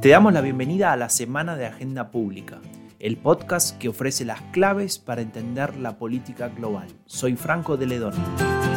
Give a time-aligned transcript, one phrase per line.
[0.00, 2.60] Te damos la bienvenida a la Semana de Agenda Pública,
[2.98, 6.88] el podcast que ofrece las claves para entender la política global.
[7.04, 8.75] Soy Franco de.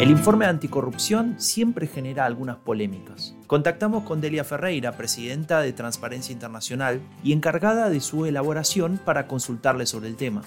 [0.00, 3.36] El informe de anticorrupción siempre genera algunas polémicas.
[3.46, 9.84] Contactamos con Delia Ferreira, presidenta de Transparencia Internacional y encargada de su elaboración para consultarle
[9.84, 10.40] sobre el tema.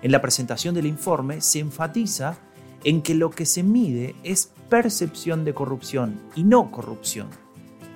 [0.00, 2.38] En la presentación del informe se enfatiza
[2.82, 7.28] en que lo que se mide es percepción de corrupción y no corrupción.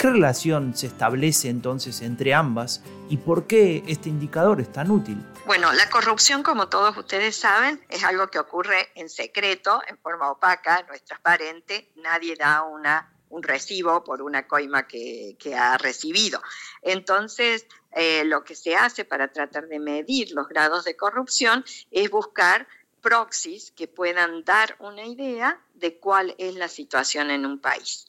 [0.02, 5.16] ¿Qué relación se establece entonces entre ambas y por qué este indicador es tan útil?
[5.46, 10.28] Bueno, la corrupción, como todos ustedes saben, es algo que ocurre en secreto, en forma
[10.32, 16.42] opaca, no es transparente, nadie da una, un recibo por una coima que, ha recibido.
[16.82, 22.10] Entonces, eh, lo que se hace para tratar de medir los grados de corrupción es
[22.10, 22.66] buscar
[23.02, 28.04] proxies que puedan dar una idea de cuál es la situación en un país.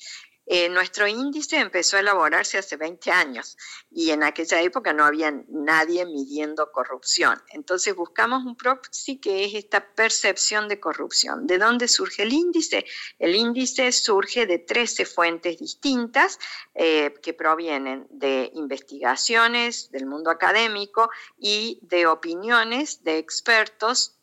[0.46, 3.58] Eh, nuestro índice empezó a elaborarse hace 20 años
[3.90, 7.42] y en aquella época no había nadie midiendo corrupción.
[7.50, 11.48] Entonces buscamos un proxy que es esta percepción de corrupción.
[11.48, 12.86] ¿De dónde surge el índice?
[13.20, 16.40] El índice surge de 13 fuentes distintas
[16.76, 24.18] eh, que provienen de investigaciones del mundo académico y de opiniones de expertos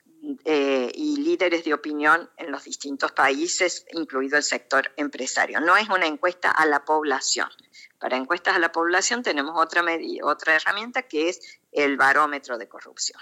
[0.45, 5.61] eh, y líderes de opinión en los distintos países, incluido el sector empresario.
[5.61, 7.49] No es una encuesta a la población.
[7.99, 9.83] Para encuestas a la población tenemos otra,
[10.23, 13.21] otra herramienta que es el barómetro de corrupción.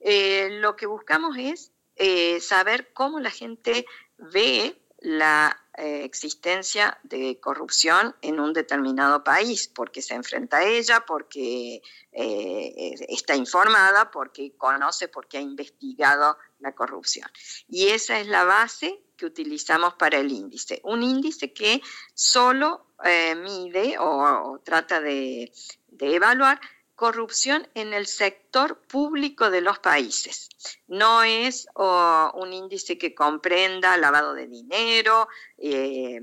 [0.00, 3.86] Eh, lo que buscamos es eh, saber cómo la gente
[4.18, 11.04] ve la eh, existencia de corrupción en un determinado país, porque se enfrenta a ella,
[11.06, 17.28] porque eh, está informada, porque conoce, porque ha investigado la corrupción.
[17.68, 20.80] Y esa es la base que utilizamos para el índice.
[20.84, 21.82] Un índice que
[22.14, 25.52] solo eh, mide o, trata de
[26.00, 26.58] evaluar
[26.94, 30.48] corrupción en el sector público de los países.
[30.86, 35.28] No es un índice que comprenda lavado de dinero,
[35.58, 36.20] eh,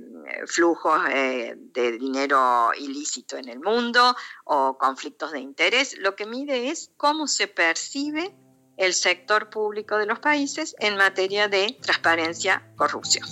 [0.47, 4.15] flujos eh, de dinero ilícito en el mundo
[4.45, 5.97] o conflictos de interés.
[5.97, 8.33] Lo que mide es cómo se percibe
[8.77, 13.27] el sector público de los países en materia de transparencia, corrupción.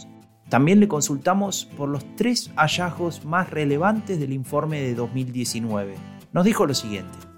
[0.49, 5.95] También le consultamos por los tres hallazgos más relevantes del informe de 2019.
[6.31, 7.28] Nos dijo lo siguiente.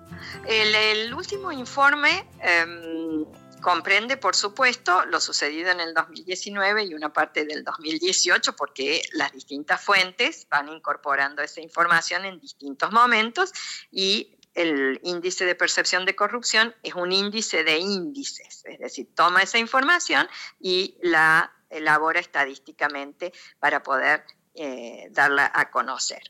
[0.47, 3.25] El, último informe em,
[3.61, 9.31] comprende, por supuesto, lo sucedido en el 2019 y una parte del 2018, porque las
[9.31, 13.53] distintas fuentes van incorporando esa información en distintos momentos
[13.91, 19.43] y el índice de percepción de corrupción es un índice de índices, es decir, toma
[19.43, 20.27] esa información
[20.59, 26.23] y la elabora estadísticamente para poder eh, darla a conocer.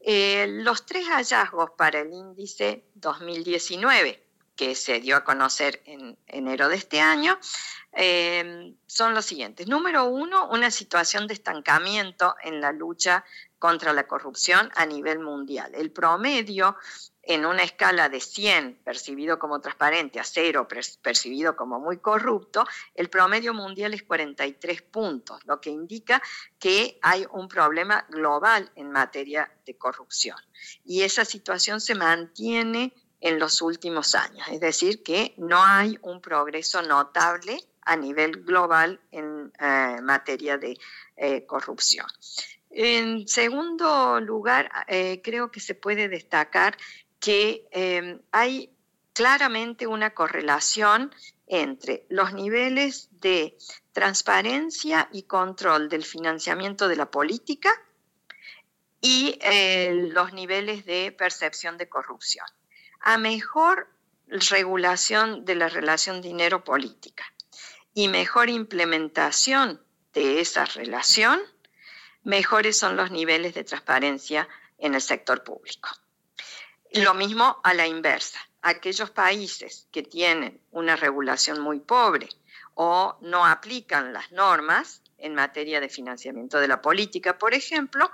[0.00, 4.22] Eh, los tres hallazgos para el índice 2019,
[4.56, 7.38] que se dio a conocer en enero de este año,
[7.92, 9.68] eh, son los siguientes.
[9.68, 13.24] Número uno, una situación de estancamiento en la lucha
[13.58, 15.72] contra la corrupción a nivel mundial.
[15.74, 16.76] El promedio
[17.22, 20.66] en una escala de 100 percibido como transparente a 0
[21.02, 26.20] percibido como muy corrupto, el promedio mundial es 43 puntos, lo que indica
[26.58, 30.36] que hay un problema global en materia de corrupción.
[30.84, 36.20] Y esa situación se mantiene en los últimos años, es decir, que no hay un
[36.20, 40.76] progreso notable a nivel global en eh, materia de
[41.16, 42.06] eh, corrupción.
[42.70, 46.76] En segundo lugar, eh, creo que se puede destacar
[47.22, 48.74] que em, hay
[49.12, 51.14] claramente una correlación
[51.46, 53.56] entre los niveles de
[53.92, 57.70] transparencia y control del financiamiento de la política
[59.00, 62.46] y eh, los niveles de percepción de corrupción.
[63.00, 63.88] A mejor
[64.26, 67.24] regulación de la relación dinero-política
[67.94, 69.80] y mejor implementación
[70.12, 71.40] de esa relación,
[72.24, 74.48] mejores son los niveles de transparencia
[74.78, 75.88] en el sector público.
[76.94, 78.38] Lo mismo a la inversa.
[78.60, 82.28] Aquellos países que tienen una regulación muy pobre
[82.74, 88.10] o no aplican las normas en materia de financiamiento de la política, por ejemplo,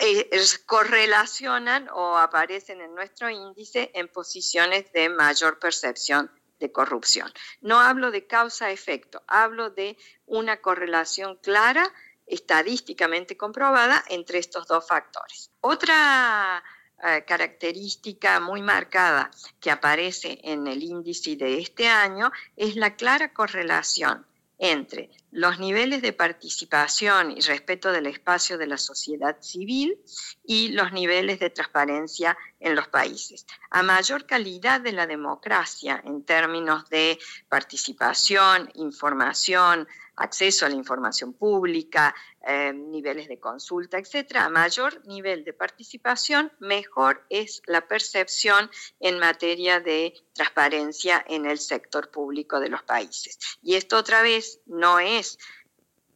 [0.00, 0.28] eh,
[0.66, 7.32] correlacionan o aparecen en nuestro índice en posiciones de mayor percepción de corrupción.
[7.60, 9.96] No hablo de causa-efecto, hablo de
[10.26, 11.90] una correlación clara,
[12.26, 15.50] estadísticamente comprobada, entre estos dos factores.
[15.60, 16.62] Otra
[17.02, 19.30] eh, característica muy marcada
[19.60, 24.26] que aparece en el índice de este año es la clara correlación
[24.58, 29.98] entre los niveles de participación y respeto del espacio de la sociedad civil
[30.44, 33.46] y los niveles de transparencia en los países.
[33.70, 37.18] A mayor calidad de la democracia en términos de
[37.48, 39.86] participación, información,
[40.20, 42.14] acceso a la información pública,
[42.46, 49.18] eh, niveles de consulta, etcétera, a mayor nivel de participación, mejor es la percepción en
[49.18, 53.38] materia de transparencia en el sector público de los países.
[53.62, 55.19] Y esto otra vez no es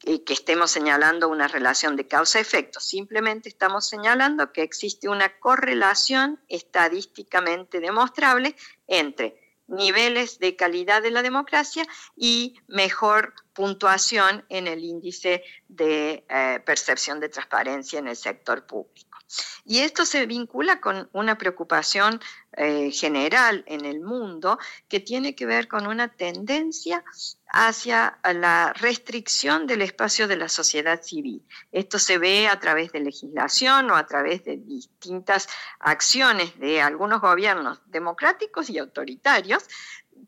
[0.05, 7.81] que estemos señalando una relación de causa-efecto, simplemente estamos señalando que existe una correlación estadísticamente
[7.81, 8.55] demostrable
[8.87, 11.87] entre niveles de calidad de la democracia
[12.17, 19.15] y mejor puntuación en el índice de eh, percepción de transparencia en el sector público.
[19.65, 22.21] Y esto se vincula con una preocupación
[22.57, 24.59] eh, general en el mundo
[24.89, 27.03] que tiene que ver con una tendencia
[27.49, 31.43] hacia la restricción del espacio de la sociedad civil.
[31.73, 35.49] Esto se ve a través de legislación o a través de distintas
[35.81, 39.65] acciones de algunos gobiernos democráticos y autoritarios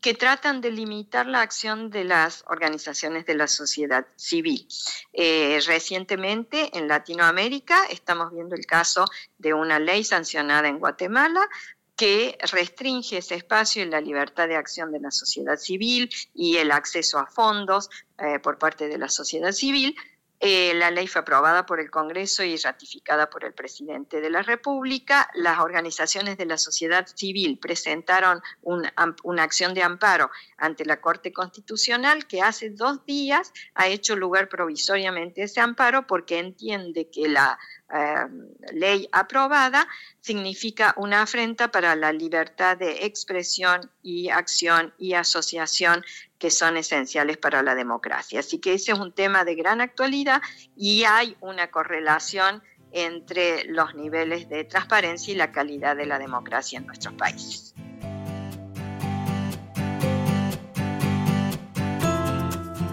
[0.01, 4.67] que tratan de limitar la acción de las organizaciones de la sociedad civil.
[5.13, 9.05] Eh, recientemente en Latinoamérica estamos viendo el caso
[9.37, 11.47] de una ley sancionada en Guatemala
[11.95, 16.71] que restringe ese espacio y la libertad de acción de la sociedad civil y el
[16.71, 17.89] acceso a fondos
[18.19, 19.95] eh, por parte de la sociedad civil
[20.39, 24.43] eh, la ley fue aprobada por el Congreso y ratificada por el presidente de la
[24.43, 25.29] República.
[25.33, 32.27] Las organizaciones de la sociedad civil presentaron una acción de amparo ante la Corte Constitucional
[32.27, 37.57] que hace dos días ha hecho lugar provisoriamente ese amparo porque entiende que la
[37.89, 38.27] eh,
[38.73, 39.87] ley aprobada
[40.19, 46.03] significa una afrenta para la libertad de expresión y acción y asociación
[46.37, 48.39] que son esenciales para la democracia.
[48.39, 50.41] Así que ese es un tema de gran actualidad
[50.75, 56.79] y hay una correlación entre los niveles de transparencia y la calidad de la democracia
[56.79, 57.73] en nuestros países.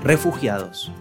[0.02, 0.92] Refugiados.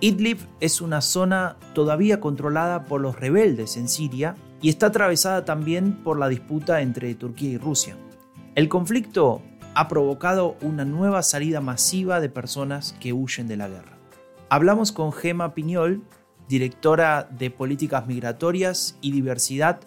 [0.00, 6.02] Idlib es una zona todavía controlada por los rebeldes en Siria y está atravesada también
[6.02, 7.96] por la disputa entre Turquía y Rusia.
[8.54, 9.42] El conflicto
[9.76, 13.98] ha provocado una nueva salida masiva de personas que huyen de la guerra.
[14.48, 16.02] Hablamos con Gema Piñol,
[16.48, 19.80] directora de Políticas Migratorias y Diversidad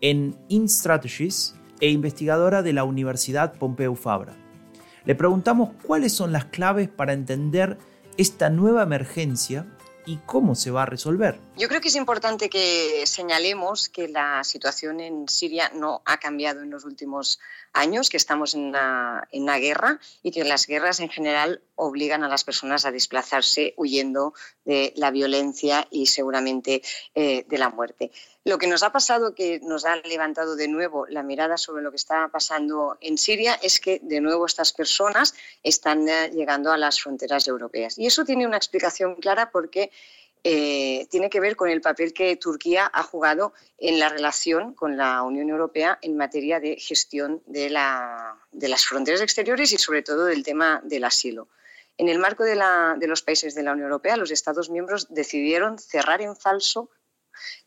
[0.00, 4.34] en InStrategies e investigadora de la Universidad Pompeu Fabra.
[5.04, 7.76] Le preguntamos cuáles son las claves para entender
[8.16, 9.66] esta nueva emergencia
[10.06, 11.38] y cómo se va a resolver.
[11.56, 16.62] Yo creo que es importante que señalemos que la situación en Siria no ha cambiado
[16.62, 17.38] en los últimos
[17.72, 22.24] años, que estamos en una, en una guerra y que las guerras en general obligan
[22.24, 24.34] a las personas a desplazarse huyendo
[24.64, 26.82] de la violencia y seguramente
[27.14, 28.10] eh, de la muerte.
[28.42, 31.90] Lo que nos ha pasado, que nos ha levantado de nuevo la mirada sobre lo
[31.90, 36.76] que está pasando en Siria, es que de nuevo estas personas están eh, llegando a
[36.76, 37.96] las fronteras europeas.
[37.96, 39.92] Y eso tiene una explicación clara porque
[40.46, 44.98] eh, tiene que ver con el papel que Turquía ha jugado en la relación con
[44.98, 47.74] la Unión Europea en materia de gestión de,
[48.52, 51.48] de las fronteras exteriores y sobre todo del tema del asilo.
[51.96, 52.60] En el marco de,
[52.98, 56.90] de los países de la Unión Europea, los Estados miembros decidieron cerrar en falso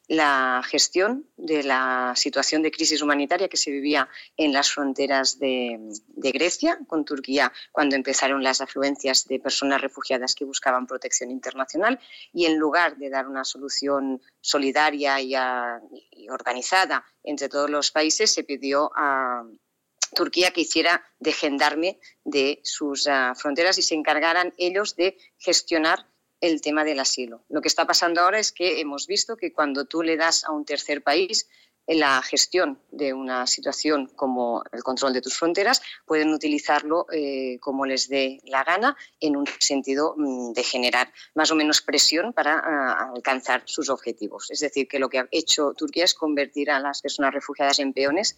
[0.07, 5.79] la gestión de la situación de crisis humanitaria que se vivía en las fronteras de,
[6.15, 11.99] Grecia con Turquía cuando empezaron las afluencias de personas refugiadas que buscaban protección internacional
[12.31, 15.35] y en lugar de dar una solución solidaria y,
[16.29, 19.45] organizada entre todos los países se pidió a
[20.15, 26.07] Turquía que hiciera de gendarme de sus ah, fronteras y se encargaran ellos de gestionar
[26.41, 27.43] el tema del asilo.
[27.49, 30.51] Lo que está pasando ahora es que hemos visto que cuando tú le das a
[30.51, 31.47] un tercer país
[31.87, 37.85] la gestión de una situación como el control de tus fronteras, pueden utilizarlo eh, como
[37.85, 42.59] les dé la gana en un sentido mm, de generar más o menos presión para
[42.59, 44.51] ah, alcanzar sus objetivos.
[44.51, 47.93] Es decir, que lo que ha hecho Turquía es convertir a las personas refugiadas en
[47.93, 48.37] peones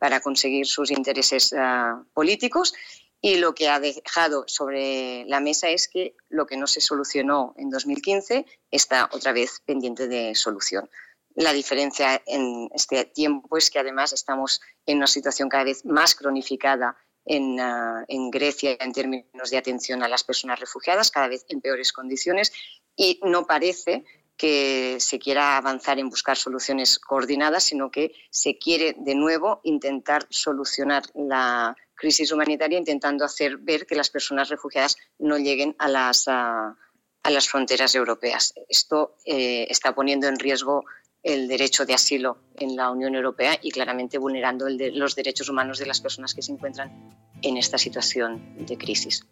[0.00, 2.74] para conseguir sus intereses ah, políticos
[3.20, 7.54] y lo que ha dejado sobre la mesa es que lo que no se solucionó
[7.56, 10.88] en 2015 está otra vez pendiente de solución.
[11.34, 16.14] La diferencia en este tiempo es que además estamos en una situación cada vez más
[16.14, 21.44] cronificada en, ah, en, Grecia en términos de atención a las personas refugiadas, cada vez
[21.48, 22.52] en peores condiciones,
[22.96, 24.04] y no parece
[24.36, 30.26] que se quiera avanzar en buscar soluciones coordinadas, sino que se quiere de nuevo intentar
[30.30, 36.28] solucionar la crisis humanitaria intentando hacer ver que las personas refugiadas no lleguen a las,
[36.28, 36.76] a,
[37.24, 38.54] las fronteras europeas.
[38.68, 40.84] Esto eh, está poniendo en riesgo
[41.22, 45.86] el derecho de asilo en la Unión Europea y claramente vulnerando los derechos humanos de
[45.86, 47.12] las personas que se encuentran
[47.42, 49.26] en esta situación de crisis.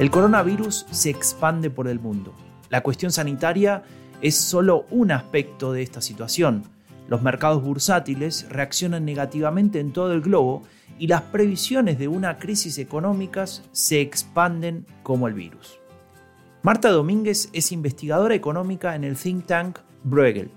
[0.00, 2.34] El coronavirus se expande por el mundo.
[2.70, 3.84] La cuestión sanitaria
[4.22, 6.64] es solo un aspecto de esta situación.
[7.08, 10.62] Los mercados bursátiles reaccionan negativamente en todo el globo
[10.98, 15.78] y las previsiones de una crisis económica se expanden como el virus.
[16.62, 20.50] Marta Domínguez es investigadora económica en el think tank Bruegel.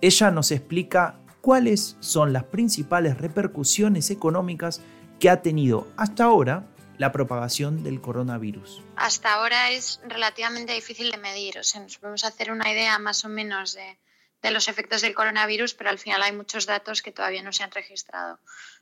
[0.00, 4.80] Ella nos explica cuáles son las principales repercusiones económicas
[5.18, 6.66] que ha tenido hasta ahora
[6.98, 8.82] la propagación del coronavirus?
[8.96, 13.24] Hasta ahora es relativamente difícil de medir, o sea, nos podemos hacer una idea más
[13.24, 13.98] o menos de,
[14.42, 17.70] los efectos del coronavirus, pero al final hay muchos datos que todavía no se han
[17.70, 18.38] registrado,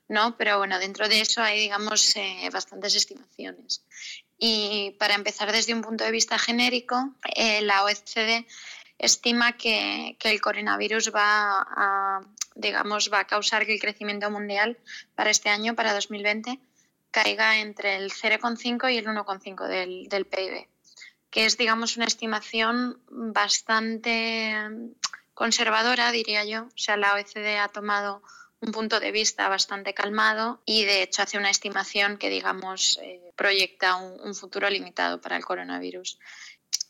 [0.09, 0.37] ¿no?
[0.37, 3.83] Pero bueno, dentro de eso hay, digamos, eh, bastantes estimaciones.
[4.39, 8.47] Y para empezar desde un punto de vista genérico, eh, la OECD
[8.99, 12.21] estima que, que, el coronavirus va a,
[12.55, 14.79] digamos, va a causar que el crecimiento mundial
[15.15, 16.61] para este año, para 2020,
[17.11, 20.67] caiga entre el 0,5 y el 1,5 del, del PIB,
[21.31, 24.55] que es, digamos, una estimación bastante
[25.35, 26.65] conservadora, diría yo.
[26.65, 28.23] O sea, la OECD ha tomado
[28.61, 33.21] un punto de vista bastante calmado y de hecho hace una estimación que digamos eh,
[33.37, 36.19] proyecta un, futuro limitado para el coronavirus.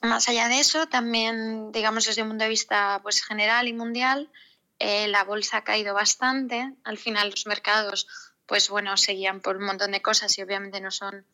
[0.01, 4.31] Más allá de eso, también digamos desde un punto de vista pues, general y mundial,
[4.79, 6.75] eh, la bolsa ha caído bastante.
[6.85, 8.07] Al final los mercados
[8.47, 11.25] pues bueno, seguían por un montón de cosas y obviamente no son,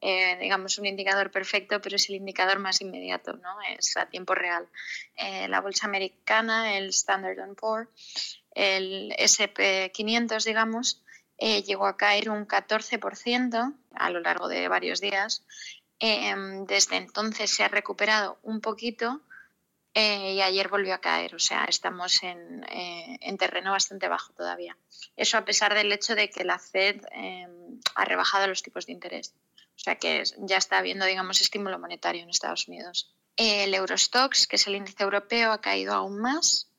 [0.00, 3.56] eh, digamos, un indicador perfecto, pero es el indicador más inmediato, ¿no?
[3.76, 4.68] Es a tiempo real.
[5.16, 7.88] Eh, la bolsa americana, el Standard Poor's,
[8.54, 11.02] el SP500, digamos,
[11.38, 15.44] eh, llegó a caer un 14% a lo largo de varios días.
[15.98, 19.20] desde entonces se ha recuperado un poquito,
[19.94, 24.32] eh, y ayer volvió a caer, o sea, estamos en, eh, en, terreno bastante bajo
[24.32, 24.76] todavía.
[25.16, 28.92] Eso a pesar del hecho de que la Fed em, ha rebajado los tipos de
[28.92, 29.34] interés,
[29.76, 33.12] o sea que ya está habiendo, digamos, estímulo monetario en Estados Unidos.
[33.36, 36.70] El Eurostox, que es el índice europeo, ha caído aún más,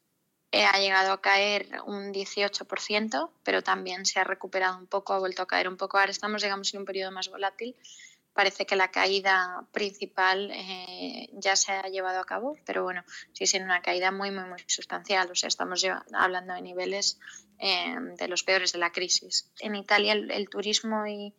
[0.53, 5.19] eh, ha llegado a caer un 18%, pero también se ha recuperado un poco, ha
[5.19, 5.97] vuelto a caer un poco.
[5.97, 7.75] Ahora estamos, digamos, en un periodo más volátil
[8.33, 13.47] parece que la caída principal eh, ya se ha llevado a cabo, pero bueno, sigue
[13.47, 15.29] siendo una caída muy, muy, muy sustancial.
[15.31, 17.19] O sea, estamos hablando de niveles
[17.59, 19.51] eh, de los peores de la crisis.
[19.59, 21.33] En Italia el, turismo y,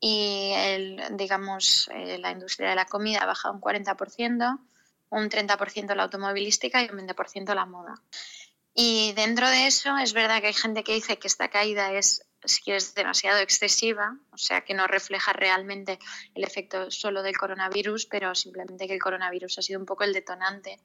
[0.00, 4.58] y el, digamos, eh, la industria de la comida ha bajado un 40%,
[5.10, 7.94] un 30% la automovilística y un 20% la moda.
[8.74, 12.26] Y dentro de eso es verdad que hay gente que dice que esta caída es
[12.44, 15.98] si quieres, demasiado excesiva, o sea, que no refleja realmente
[16.34, 20.12] el efecto solo del coronavirus, pero simplemente que el coronavirus ha sido un poco el
[20.12, 20.80] detonante,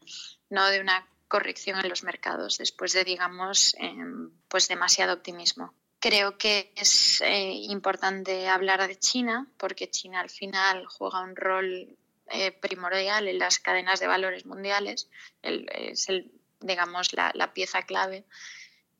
[0.50, 5.74] no de una corrección en los mercados después de, digamos, em, pues demasiado optimismo.
[6.00, 11.98] Creo que es eh, importante hablar de China, porque China al final juega un rol
[12.32, 15.10] eh, primordial en las cadenas de valores mundiales,
[15.42, 18.26] es el, digamos, la, la pieza clave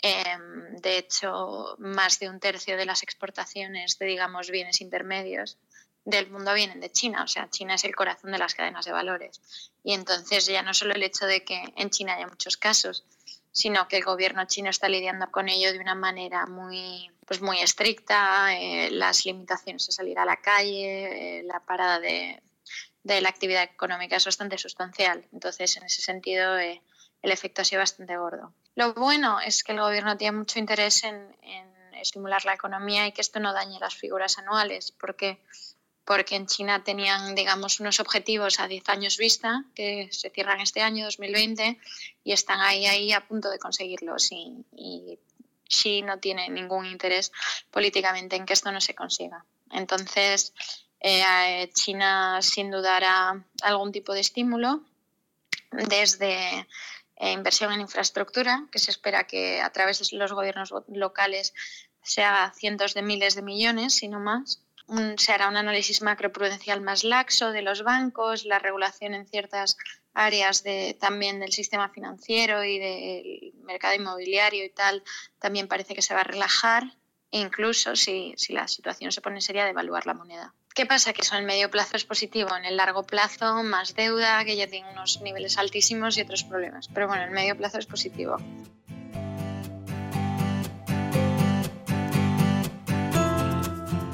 [0.02, 5.58] Em, de hecho, más de un tercio de las exportaciones de, digamos, bienes intermedios
[6.06, 7.24] del mundo vienen de China.
[7.24, 9.42] O sea, China es el corazón de las cadenas de valores.
[9.84, 13.04] Y entonces ya no solo el hecho de que en China haya muchos casos,
[13.52, 17.60] sino que el gobierno chino está lidiando con ello de una manera muy, pues muy
[17.60, 22.42] estricta, eh, las limitaciones a salir a la calle, eh, la parada de,
[23.04, 25.28] de, la actividad económica es bastante sustancial.
[25.34, 26.82] Entonces, en ese sentido, eh,
[27.22, 28.54] el efecto ha sido bastante gordo.
[28.76, 31.38] Lo bueno es que el gobierno tiene mucho interés en,
[32.00, 35.42] estimular la economía y que esto no dañe las figuras anuales, porque
[36.06, 40.82] porque en China tenían, digamos, unos objetivos a 10 años vista que se cierran este
[40.82, 41.78] año, 2020,
[42.24, 44.32] y están ahí, ahí a punto de conseguirlos.
[44.32, 45.20] Y, y
[45.70, 47.32] Xi no tiene ningún interés
[47.70, 49.46] políticamente en que esto no se consiga.
[49.72, 50.54] Entonces,
[51.00, 54.82] eh, China sin duda hará algún tipo de estímulo
[55.72, 56.68] desde
[57.20, 61.54] inversión en infraestructura, que se espera que a través de los gobiernos locales
[62.02, 64.62] sea cientos de miles de millones, si no más.
[65.18, 69.78] se hará un análisis macroprudencial más laxo de los bancos, la regulación en ciertas
[70.14, 75.04] áreas de, también del sistema financiero y del mercado inmobiliario y tal,
[75.40, 76.84] también parece que se va a relajar,
[77.32, 81.12] incluso si, si la situación se pone seria, de evaluar la moneda ¿Qué pasa?
[81.12, 84.66] Que eso en medio plazo es positivo, en el largo plazo más deuda, que ya
[84.68, 86.88] tiene unos niveles altísimos y otros problemas.
[86.88, 88.38] Pero bueno, en medio plazo es positivo.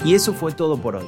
[0.04, 1.06] Y eso fue todo por hoy.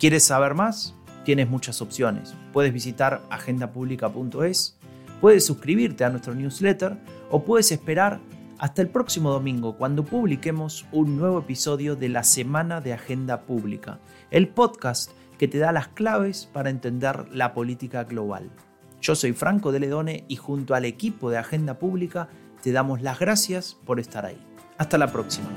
[0.00, 0.94] ¿Quieres saber más?
[1.26, 2.32] Tienes muchas opciones.
[2.54, 4.78] Puedes visitar agendapublica.es,
[5.20, 6.96] puedes suscribirte a nuestro newsletter
[7.30, 8.20] o puedes esperar
[8.62, 13.98] hasta el próximo domingo cuando publiquemos un nuevo episodio de la Semana de Agenda Pública,
[14.30, 18.52] el podcast que te da las claves para entender la política global.
[19.00, 22.28] Yo soy Franco de Ledone y junto al equipo de Agenda Pública
[22.62, 24.38] te damos las gracias por estar ahí.
[24.78, 25.48] Hasta la próxima.